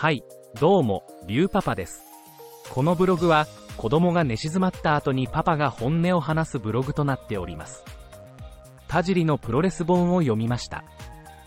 [0.00, 0.24] はい、
[0.58, 2.06] どうも、リュウパパです。
[2.70, 3.46] このブログは、
[3.76, 7.84] 子供が寝静まった後にパパが本音を話すブログとなっております。
[8.88, 10.84] 田尻のプロレス本を読みました。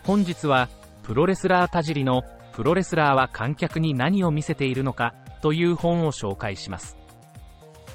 [0.03, 0.69] 本日は、
[1.01, 2.21] プロレスラー田尻の、
[2.51, 6.95] プロレスラーは観客に何を見せているのか、という本を紹介します。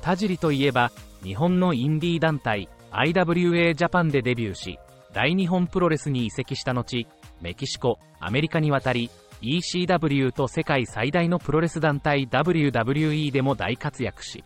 [0.01, 0.91] 田尻といえば、
[1.23, 4.81] 日本のインディー団体、IWA ジャパンでデビューし、
[5.13, 7.07] 大日本プロレスに移籍した後、
[7.41, 9.09] メキシコ、アメリカに渡り、
[9.43, 14.45] ECW と世界最大のプロレス団体 WWE でも大活躍し、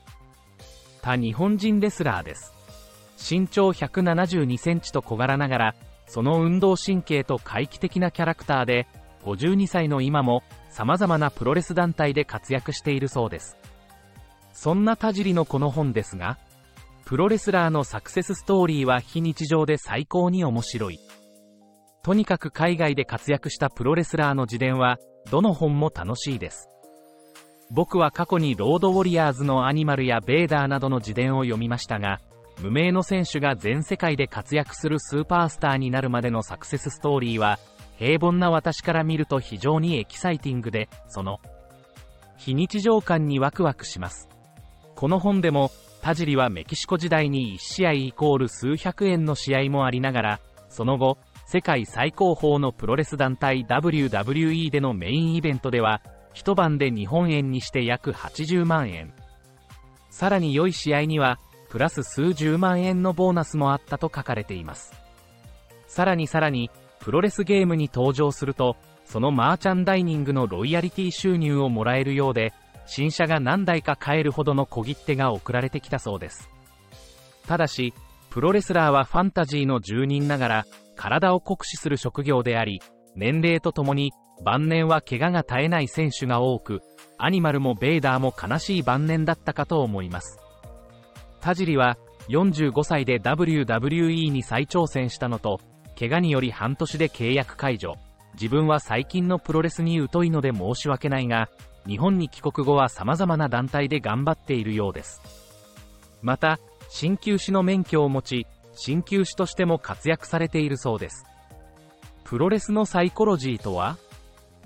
[1.01, 2.53] 他日本人レスラーです。
[3.19, 5.75] 身長172センチと小柄ながら、
[6.07, 8.87] その運動神経と回帰的なキャラクターで、
[9.25, 13.57] 52歳の今も様々なプロレス団体で活躍しているそうです。
[14.53, 16.39] そんな田尻のこの本ですが、
[17.05, 20.99] プロレスラーのサクセスストーリーは非日常で最高に面白い。
[22.05, 24.99] とにかく海外で活躍したプロレスラーの自伝は、
[25.31, 26.69] どの本も楽しいです。
[27.71, 32.21] 僕は過去にロードウォリアーズのアニマルやベイダーなどの自伝を読みましたが、
[32.61, 37.61] 無名の選手が全世界で活躍するスーパースターになるまでのサクセスストーリーは、
[37.99, 41.39] 平凡な私から見ると非常にエキサイティングで、その、
[42.37, 44.29] 非日常感にワクワクします。
[44.97, 45.71] この本でも、
[46.03, 51.19] 田尻はメキシコ時代に1試合イコール数百円の試合もありながら、その後、
[51.53, 56.01] 世界最高峰のプロレス団体 WWE でのメインイベントでは、
[56.33, 59.13] 一晩で日本円にして約80万円。
[60.09, 64.95] さらに良い試合には、プラス数十万円のボーナスもあったと書かれています。
[65.89, 72.55] さらにさらに、プロレスゲームに登場すると、そのマーチャンダイニングのロイヤリティ収入をもらえるようで、
[72.87, 76.49] 新車が何台か買えるほどの小切手が送られてきたそうです。
[77.47, 77.93] ただし、
[78.31, 82.81] プロレスラーはファンタジーの住人ながら、体を酷使する職業であり、
[83.15, 84.13] 年齢とともに、
[84.45, 86.81] 晩年は怪我が絶えない選手が多く、
[87.19, 90.39] アニマルもベイダーも悲しい晩年だったかと思います。
[91.41, 91.99] 田尻は、
[92.29, 95.61] 45歳で WWE に再挑戦したのと、
[95.99, 97.95] 怪我により半年で契約解除。
[98.35, 101.49] 自分は最近のプロレスに疎いので申し訳ないが、
[101.87, 105.21] 日本に帰国後は様々な団体で頑張っているようです。
[106.23, 106.59] また、
[106.89, 108.47] 鍼灸師の免許を持ち、
[108.77, 111.25] 鍼灸師としても活躍されているそうです。
[112.25, 113.99] プロレスのサイコロジーとは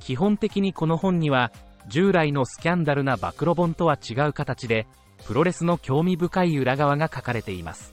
[0.00, 1.50] 基本的にこの本には、
[1.88, 4.86] 従来のスキャンダルな暴露本とは違う形で、
[5.24, 7.92] プロレスの興味深い裏側が書かれています。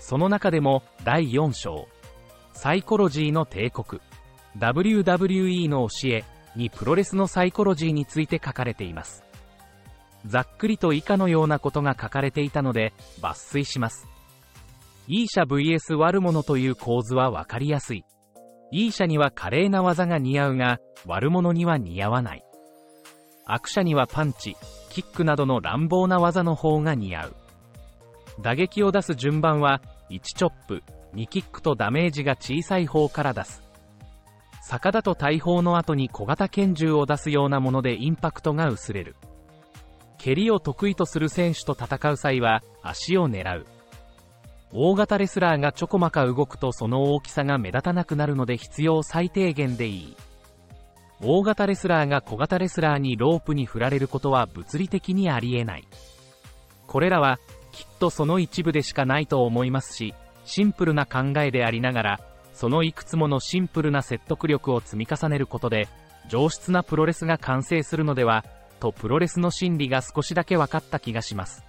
[0.00, 1.88] その中でも、第4章、
[2.52, 4.02] サイコロジーの帝国、
[4.58, 6.24] WWE の教え
[6.54, 9.24] にプロレスのサイコロジーについて書かれています。
[10.26, 14.06] ざっくりと以下のようなことが書かれていたので、抜粋します。
[15.08, 18.04] いい社 vs 悪者という構図はわかりやすい。
[18.72, 22.44] いい社には華麗な技が似合うが、悪者には似合わない。
[23.46, 24.56] 悪者にはパンチ、
[24.90, 27.36] キックなどの乱暴な技の方が似合う。
[28.42, 29.80] 打撃を出す順番は、
[30.10, 30.82] 1チョップ、
[31.14, 33.62] 2キックとダメージが小さい方から出す。
[34.68, 39.14] 逆だと大砲の後に小型拳銃を出すようなものでインパクトが薄れる。
[40.18, 43.66] 蹴りを得意とする選手と戦う際は、足を狙う。
[44.78, 50.16] 大型レスラーがちょこまか動くとその大きさが目立たなくなるので必要最低限でいい。
[51.22, 55.88] 大型レスラーが小型レスラーにロープに振られることは物理的にありえない。
[56.86, 57.38] これらは、
[57.72, 60.12] きっとその一部でしかないと思いますし、
[60.44, 62.20] シンプルな考えでありながら、
[62.52, 65.88] そのいくつものシンプルな説得力を積み重ねることで、
[66.28, 68.44] 上質なプロレスが完成するのでは、
[68.78, 71.64] とプロレスの心理が少しだけ分かった気がします。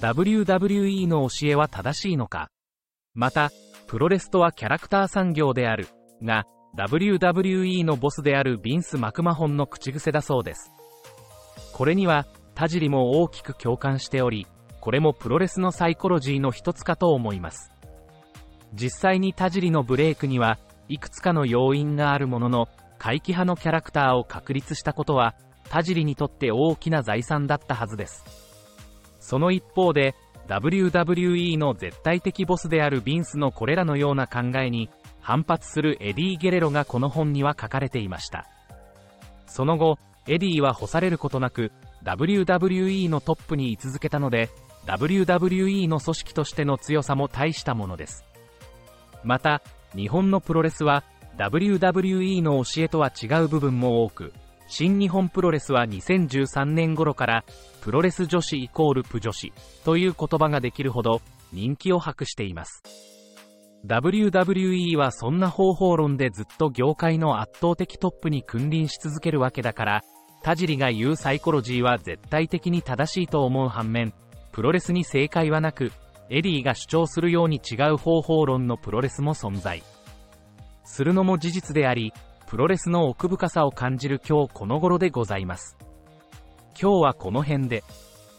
[0.00, 2.48] WWE の教えは正しいのか
[3.14, 3.50] また、
[3.88, 5.88] プロレスとはキャラクター産業である、
[6.22, 6.44] が、
[6.76, 10.70] WWE のボスであるビンス・マクマホンの口癖だそうです。
[11.72, 14.46] これには、田尻も大きく共感しており、
[14.80, 17.72] これもプロレスのサイコロジーの一つかと思います。
[18.74, 20.58] 実際に田尻のブレイクには、
[20.88, 22.68] いくつかの要因があるものの、
[22.98, 25.34] 怪奇派のキャラクターを確立したことは、
[25.68, 28.47] 田尻にとって大きな財産だったはずです。
[29.28, 30.14] その一方で、
[30.48, 34.88] WWE の絶対的ボスであるビンスのこれらのような考えに、
[35.20, 38.46] 反発するエディ・ゲレロがこの本には書かれていました。
[39.46, 41.72] その後、エディは干されることなく、
[42.04, 44.48] WWE のトップに居続けたので、
[44.86, 48.24] WWE の組織としての強さも大したものです。
[49.24, 49.60] また、
[49.94, 51.04] 日本のプロレスは、
[51.36, 54.32] WWE の教えとは違う部分も多く、
[54.68, 57.44] 新日本プロレスは2013年頃から、
[57.80, 59.52] プロレス女子イコールプ女子
[59.84, 61.22] という言葉ができるほど
[61.52, 62.82] 人気を博しています。
[63.86, 70.02] WWE はそんな方法論でずっと業界の圧倒的トップに君臨し続けるわけだから、
[70.42, 74.12] 田尻が言うサイコロジーは絶対的に正しいと思う反面、
[74.52, 75.92] プロレスに正解はなく、
[76.28, 79.82] エディが主張するように違う方法論のプロレスも存在。
[80.84, 82.12] するのも事実であり、
[82.48, 85.76] プロレスの奥深さを感じる今日この頃でございます。
[86.80, 87.84] 今日はこの辺で。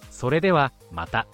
[0.09, 1.27] それでは、また。